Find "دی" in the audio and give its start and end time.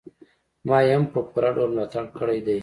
2.47-2.59